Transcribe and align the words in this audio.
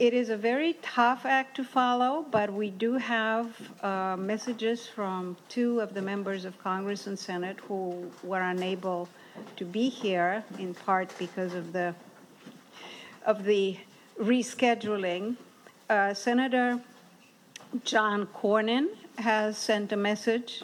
It 0.00 0.14
is 0.14 0.30
a 0.30 0.36
very 0.38 0.78
tough 0.80 1.26
act 1.26 1.56
to 1.56 1.62
follow, 1.62 2.24
but 2.30 2.50
we 2.50 2.70
do 2.70 2.94
have 2.94 3.54
uh, 3.84 4.16
messages 4.18 4.86
from 4.86 5.36
two 5.50 5.78
of 5.80 5.92
the 5.92 6.00
members 6.00 6.46
of 6.46 6.58
Congress 6.58 7.06
and 7.06 7.18
Senate 7.18 7.58
who 7.68 8.10
were 8.22 8.40
unable 8.40 9.10
to 9.56 9.66
be 9.66 9.90
here, 9.90 10.42
in 10.58 10.72
part 10.72 11.12
because 11.18 11.52
of 11.52 11.74
the 11.74 11.94
of 13.26 13.44
the 13.44 13.76
rescheduling. 14.18 15.36
Uh, 15.90 16.14
Senator 16.14 16.80
John 17.84 18.26
Cornyn 18.28 18.88
has 19.18 19.58
sent 19.58 19.92
a 19.92 19.98
message, 19.98 20.62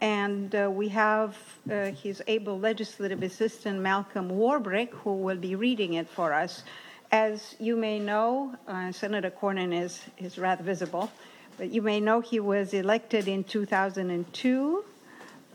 and 0.00 0.54
uh, 0.54 0.70
we 0.72 0.88
have 0.88 1.36
uh, 1.70 1.90
his 1.90 2.22
able 2.26 2.58
legislative 2.58 3.22
assistant 3.22 3.80
Malcolm 3.80 4.30
Warbrick 4.30 4.88
who 5.04 5.12
will 5.12 5.36
be 5.36 5.54
reading 5.56 5.92
it 5.92 6.08
for 6.08 6.32
us. 6.32 6.62
As 7.10 7.56
you 7.58 7.74
may 7.74 7.98
know, 7.98 8.54
uh, 8.66 8.92
Senator 8.92 9.30
Cornyn 9.30 9.72
is, 9.72 10.02
is 10.18 10.36
rather 10.36 10.62
visible, 10.62 11.10
but 11.56 11.70
you 11.70 11.80
may 11.80 12.00
know 12.00 12.20
he 12.20 12.38
was 12.38 12.74
elected 12.74 13.28
in 13.28 13.44
2002 13.44 14.84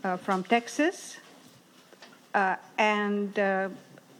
uh, 0.03 0.17
from 0.17 0.43
Texas, 0.43 1.17
uh, 2.33 2.55
and 2.79 3.37
uh, 3.37 3.69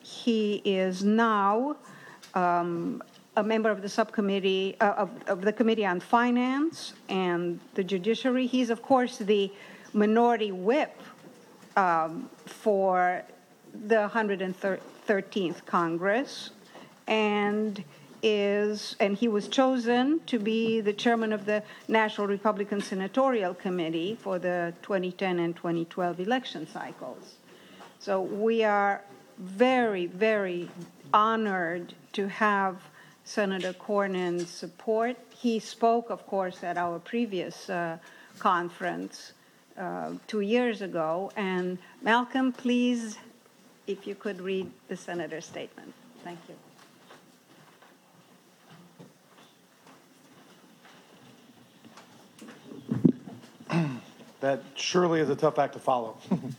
he 0.03 0.61
is 0.63 1.03
now 1.03 1.75
um, 2.35 3.01
a 3.35 3.41
member 3.41 3.71
of 3.71 3.81
the 3.81 3.89
subcommittee 3.89 4.75
uh, 4.79 4.91
of, 4.91 5.09
of 5.25 5.41
the 5.41 5.51
Committee 5.51 5.87
on 5.87 5.99
Finance 5.99 6.93
and 7.09 7.59
the 7.73 7.83
Judiciary. 7.83 8.45
He's, 8.45 8.69
of 8.69 8.83
course, 8.83 9.17
the 9.17 9.51
minority 9.91 10.51
whip 10.51 11.01
um, 11.77 12.29
for 12.45 13.23
the 13.87 14.07
113th 14.13 15.65
Congress 15.65 16.51
and 17.07 17.83
is 18.25 18.95
and 19.01 19.17
he 19.17 19.27
was 19.27 19.49
chosen 19.49 20.21
to 20.25 20.39
be 20.39 20.79
the 20.79 20.93
chairman 20.93 21.33
of 21.33 21.45
the 21.45 21.61
National 21.89 22.25
Republican 22.25 22.79
Senatorial 22.81 23.53
Committee 23.53 24.17
for 24.21 24.39
the 24.39 24.73
2010 24.81 25.39
and 25.39 25.55
2012 25.55 26.21
election 26.21 26.65
cycles. 26.65 27.35
So 27.99 28.21
we 28.21 28.63
are 28.63 29.03
very, 29.37 30.05
very 30.07 30.69
honored 31.13 31.93
to 32.13 32.27
have 32.27 32.81
Senator 33.25 33.73
Cornyn's 33.73 34.49
support. 34.49 35.17
He 35.29 35.59
spoke, 35.59 36.09
of 36.09 36.25
course, 36.27 36.63
at 36.63 36.77
our 36.77 36.99
previous 36.99 37.69
uh, 37.69 37.97
conference 38.39 39.33
uh, 39.77 40.13
two 40.27 40.41
years 40.41 40.81
ago. 40.81 41.31
And 41.35 41.77
Malcolm, 42.01 42.51
please, 42.51 43.17
if 43.87 44.05
you 44.05 44.15
could 44.15 44.41
read 44.41 44.69
the 44.87 44.97
senator's 44.97 45.45
statement. 45.45 45.93
Thank 46.23 46.39
you. 46.47 46.55
That 54.43 54.61
surely 54.75 55.21
is 55.21 55.29
a 55.29 55.37
tough 55.37 55.57
act 55.57 55.71
to 55.71 55.79
follow. 55.79 56.17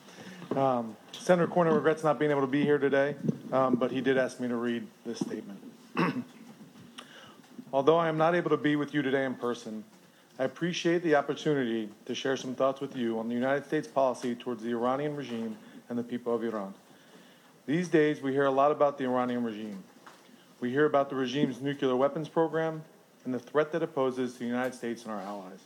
um, 0.57 0.97
Senator 1.13 1.47
Cornyn 1.47 1.75
regrets 1.75 2.03
not 2.03 2.19
being 2.19 2.31
able 2.31 2.41
to 2.41 2.47
be 2.47 2.63
here 2.63 2.79
today, 2.79 3.15
um, 3.53 3.75
but 3.75 3.91
he 3.91 4.01
did 4.01 4.17
ask 4.17 4.41
me 4.41 4.49
to 4.49 4.57
read 4.57 4.87
this 5.05 5.19
statement. 5.19 5.61
Although 7.75 7.99
I 7.99 8.09
am 8.09 8.17
not 8.17 8.35
able 8.35 8.49
to 8.49 8.57
be 8.57 8.77
with 8.77 8.95
you 8.95 9.03
today 9.03 9.27
in 9.27 9.35
person, 9.35 9.85
I 10.39 10.45
appreciate 10.45 11.03
the 11.03 11.15
opportunity 11.17 11.91
to 12.07 12.15
share 12.15 12.39
some 12.39 12.55
thoughts 12.55 12.81
with 12.81 12.97
you 12.97 13.19
on 13.19 13.29
the 13.29 13.35
United 13.35 13.67
States 13.67 13.87
policy 13.87 14.35
towards 14.35 14.63
the 14.63 14.71
Iranian 14.71 15.15
regime 15.15 15.55
and 15.91 15.99
the 15.99 16.03
people 16.03 16.35
of 16.35 16.43
Iran. 16.43 16.73
These 17.67 17.89
days, 17.89 18.23
we 18.23 18.33
hear 18.33 18.47
a 18.47 18.51
lot 18.51 18.73
about 18.73 18.97
the 18.97 19.05
Iranian 19.05 19.45
regime. 19.45 19.85
We 20.59 20.71
hear 20.71 20.87
about 20.87 21.11
the 21.11 21.17
regime's 21.17 21.61
nuclear 21.61 21.97
weapons 21.97 22.31
program 22.31 22.83
and 23.27 23.35
the 23.35 23.39
threat 23.39 23.73
that 23.73 23.83
it 23.83 23.95
poses 23.95 24.33
to 24.33 24.39
the 24.39 24.47
United 24.47 24.73
States 24.73 25.03
and 25.03 25.13
our 25.13 25.21
allies. 25.21 25.61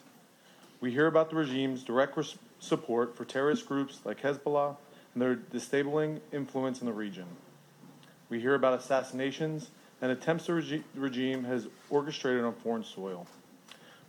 We 0.81 0.93
hear 0.93 1.07
about 1.07 1.31
the 1.31 1.37
regime's 1.37 1.83
direct 1.83 2.17
res- 2.17 2.37
support 2.61 3.17
for 3.17 3.25
terrorist 3.25 3.67
groups 3.67 4.01
like 4.05 4.21
Hezbollah 4.21 4.77
and 5.14 5.23
their 5.23 5.36
destabilizing 5.36 6.20
influence 6.33 6.80
in 6.80 6.86
the 6.86 6.92
region. 6.92 7.25
We 8.29 8.41
hear 8.41 8.55
about 8.55 8.79
assassinations 8.79 9.70
and 10.01 10.13
attempts 10.13 10.47
the 10.47 10.55
regi- 10.55 10.85
regime 10.95 11.45
has 11.45 11.67
orchestrated 11.91 12.45
on 12.45 12.55
foreign 12.55 12.85
soil. 12.85 13.27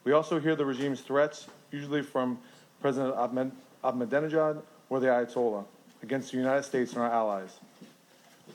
We 0.03 0.11
also 0.11 0.39
hear 0.39 0.55
the 0.55 0.65
regime's 0.65 1.01
threats, 1.01 1.47
usually 1.71 2.03
from 2.03 2.39
President 2.81 3.15
Ahmadinejad 3.15 4.61
or 4.89 4.99
the 4.99 5.07
Ayatollah, 5.07 5.65
against 6.03 6.31
the 6.31 6.37
United 6.37 6.63
States 6.63 6.93
and 6.93 7.01
our 7.01 7.11
allies. 7.11 7.59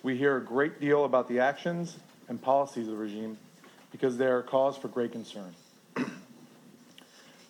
We 0.03 0.17
hear 0.17 0.37
a 0.37 0.41
great 0.41 0.81
deal 0.81 1.05
about 1.05 1.28
the 1.28 1.41
actions 1.41 1.97
and 2.28 2.41
policies 2.41 2.87
of 2.87 2.93
the 2.93 2.99
regime 2.99 3.38
because 3.91 4.17
they 4.17 4.27
are 4.27 4.43
cause 4.43 4.77
for 4.77 4.88
great 4.88 5.12
concern. 5.12 5.55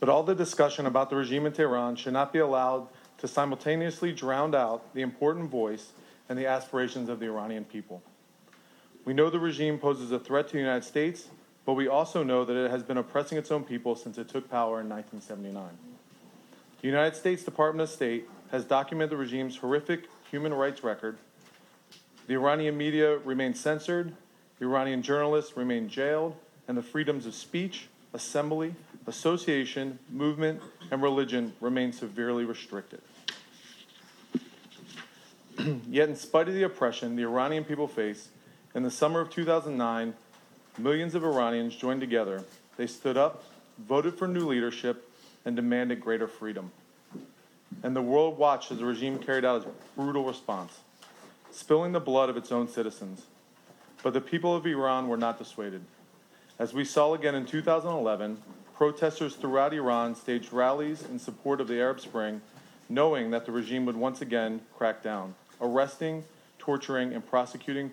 But 0.05 0.13
all 0.13 0.23
the 0.23 0.35
discussion 0.35 0.85
about 0.85 1.09
the 1.09 1.17
regime 1.17 1.47
in 1.47 1.55
Tehran 1.55 1.97
should 1.97 2.13
not 2.13 2.31
be 2.31 2.39
allowed 2.39 2.89
to 3.17 3.27
simultaneously 3.27 4.13
drown 4.13 4.55
out 4.55 4.93
the 4.93 5.01
important 5.01 5.49
voice 5.49 5.93
and 6.29 6.39
the 6.39 6.45
aspirations 6.45 7.09
of 7.09 7.21
the 7.21 7.25
Iranian 7.25 7.65
people. 7.65 8.03
We 9.07 9.15
know 9.15 9.31
the 9.31 9.39
regime 9.39 9.79
poses 9.79 10.13
a 10.13 10.19
threat 10.19 10.49
to 10.49 10.53
the 10.53 10.59
United 10.59 10.85
States, 10.85 11.29
but 11.65 11.73
we 11.73 11.89
also 11.89 12.23
know 12.23 12.45
that 12.45 12.55
it 12.55 12.71
has 12.71 12.83
been 12.83 12.99
oppressing 12.99 13.39
its 13.39 13.51
own 13.51 13.65
people 13.65 13.97
since 13.97 14.19
it 14.19 14.29
took 14.29 14.51
power 14.51 14.83
in 14.83 14.91
1979. 14.91 15.65
The 16.83 16.87
United 16.87 17.17
States 17.17 17.43
Department 17.43 17.89
of 17.89 17.95
State 17.95 18.29
has 18.51 18.67
documented 18.67 19.13
the 19.13 19.17
regime's 19.17 19.57
horrific 19.57 20.11
human 20.31 20.53
rights 20.53 20.85
record. 20.85 21.17
The 22.27 22.35
Iranian 22.35 22.77
media 22.77 23.17
remain 23.17 23.55
censored, 23.55 24.13
the 24.59 24.67
Iranian 24.67 25.01
journalists 25.01 25.57
remain 25.57 25.89
jailed, 25.89 26.37
and 26.69 26.77
the 26.77 26.83
freedoms 26.83 27.25
of 27.25 27.35
speech, 27.35 27.89
assembly, 28.13 28.75
association, 29.07 29.99
movement, 30.11 30.63
and 30.91 31.03
religion 31.03 31.53
remain 31.61 31.93
severely 31.93 32.45
restricted. 32.45 33.03
Yet, 35.89 36.09
in 36.09 36.17
spite 36.17 36.49
of 36.49 36.55
the 36.55 36.63
oppression 36.63 37.17
the 37.17 37.23
Iranian 37.23 37.65
people 37.65 37.89
face, 37.89 38.29
in 38.75 38.83
the 38.83 38.91
summer 38.91 39.21
of 39.21 39.31
2009, 39.31 40.15
millions 40.79 41.15
of 41.15 41.25
Iranians 41.25 41.77
joined 41.77 42.01
together. 42.01 42.45
They 42.77 42.87
stood 42.87 43.17
up, 43.17 43.45
voted 43.79 44.15
for 44.15 44.27
new 44.27 44.47
leadership, 44.47 45.09
and 45.45 45.55
demanded 45.55 46.01
greater 46.01 46.27
freedom. 46.27 46.73
And 47.83 47.95
the 47.95 48.03
world 48.03 48.39
watched 48.39 48.73
as 48.73 48.79
the 48.79 48.85
regime 48.85 49.19
carried 49.19 49.45
out 49.45 49.63
its 49.63 49.71
brutal 49.97 50.25
response, 50.25 50.81
spilling 51.51 51.93
the 51.93 52.01
blood 52.01 52.31
of 52.31 52.37
its 52.37 52.51
own 52.51 52.69
citizens. 52.69 53.23
But 54.03 54.13
the 54.13 54.21
people 54.21 54.55
of 54.55 54.67
Iran 54.67 55.09
were 55.09 55.17
not 55.17 55.39
dissuaded. 55.39 55.85
As 56.59 56.73
we 56.73 56.85
saw 56.85 57.15
again 57.15 57.35
in 57.35 57.47
2011, 57.47 58.39
protesters 58.77 59.37
throughout 59.37 59.73
Iran 59.73 60.15
staged 60.15 60.53
rallies 60.53 61.03
in 61.03 61.19
support 61.19 61.61
of 61.61 61.69
the 61.69 61.81
Arab 61.81 62.01
Spring, 62.01 62.41
knowing 62.89 63.31
that 63.31 63.47
the 63.47 63.53
regime 63.53 63.87
would 63.87 63.97
once 63.97 64.21
again 64.21 64.61
crack 64.77 65.03
down, 65.03 65.35
arresting, 65.61 66.25
torturing, 66.59 67.13
and 67.13 67.27
prosecuting 67.27 67.93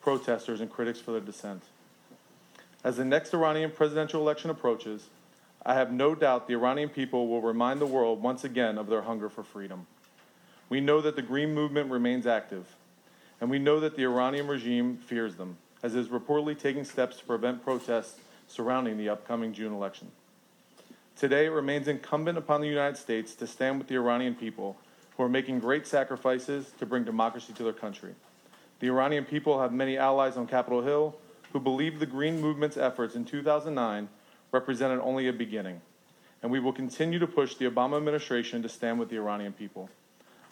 protesters 0.00 0.60
and 0.60 0.70
critics 0.70 1.00
for 1.00 1.12
their 1.12 1.20
dissent. 1.20 1.62
As 2.82 2.96
the 2.96 3.04
next 3.04 3.34
Iranian 3.34 3.70
presidential 3.70 4.22
election 4.22 4.50
approaches, 4.50 5.08
I 5.66 5.74
have 5.74 5.92
no 5.92 6.14
doubt 6.14 6.46
the 6.46 6.54
Iranian 6.54 6.88
people 6.88 7.28
will 7.28 7.42
remind 7.42 7.80
the 7.80 7.86
world 7.86 8.22
once 8.22 8.44
again 8.44 8.78
of 8.78 8.86
their 8.86 9.02
hunger 9.02 9.28
for 9.28 9.42
freedom. 9.42 9.86
We 10.70 10.80
know 10.80 11.00
that 11.02 11.16
the 11.16 11.22
Green 11.22 11.52
Movement 11.52 11.90
remains 11.90 12.26
active, 12.26 12.64
and 13.40 13.50
we 13.50 13.58
know 13.58 13.80
that 13.80 13.96
the 13.96 14.04
Iranian 14.04 14.46
regime 14.46 14.96
fears 14.96 15.34
them, 15.34 15.58
as 15.82 15.94
it 15.94 15.98
is 15.98 16.08
reportedly 16.08 16.58
taking 16.58 16.84
steps 16.84 17.16
to 17.16 17.24
prevent 17.24 17.62
protests 17.62 18.18
surrounding 18.50 18.98
the 18.98 19.08
upcoming 19.08 19.52
June 19.52 19.72
election. 19.72 20.10
Today, 21.16 21.46
it 21.46 21.50
remains 21.50 21.86
incumbent 21.86 22.38
upon 22.38 22.60
the 22.60 22.66
United 22.66 22.96
States 22.96 23.34
to 23.36 23.46
stand 23.46 23.78
with 23.78 23.88
the 23.88 23.94
Iranian 23.94 24.34
people 24.34 24.76
who 25.16 25.22
are 25.22 25.28
making 25.28 25.60
great 25.60 25.86
sacrifices 25.86 26.72
to 26.78 26.86
bring 26.86 27.04
democracy 27.04 27.52
to 27.52 27.62
their 27.62 27.72
country. 27.72 28.14
The 28.80 28.88
Iranian 28.88 29.24
people 29.24 29.60
have 29.60 29.72
many 29.72 29.98
allies 29.98 30.36
on 30.36 30.46
Capitol 30.46 30.82
Hill 30.82 31.16
who 31.52 31.60
believe 31.60 31.98
the 31.98 32.06
Green 32.06 32.40
Movement's 32.40 32.76
efforts 32.76 33.14
in 33.14 33.24
2009 33.24 34.08
represented 34.52 35.00
only 35.00 35.28
a 35.28 35.32
beginning, 35.32 35.80
and 36.42 36.50
we 36.50 36.60
will 36.60 36.72
continue 36.72 37.18
to 37.18 37.26
push 37.26 37.54
the 37.56 37.70
Obama 37.70 37.96
administration 37.96 38.62
to 38.62 38.68
stand 38.68 38.98
with 38.98 39.10
the 39.10 39.16
Iranian 39.16 39.52
people. 39.52 39.90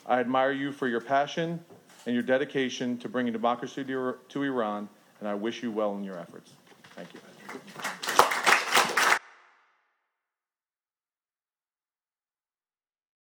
I 0.07 0.21
admire 0.21 0.53
you 0.53 0.73
for 0.73 0.87
your 0.87 1.01
passion 1.01 1.65
and 2.07 2.15
your 2.15 2.23
dedication 2.23 2.99
to 2.99 3.09
bringing 3.09 3.33
democracy 3.33 3.85
to, 3.85 4.43
Iran, 4.43 4.89
and 5.21 5.29
I 5.29 5.35
wish 5.35 5.63
you 5.63 5.71
well 5.71 5.97
in 5.97 6.05
your 6.05 6.19
efforts. 6.19 6.53
Thank 6.99 7.15
you. 7.15 8.28